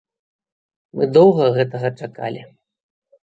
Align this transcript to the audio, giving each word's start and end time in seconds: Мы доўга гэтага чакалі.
Мы 0.99 1.03
доўга 1.17 1.45
гэтага 1.57 1.91
чакалі. 2.01 2.41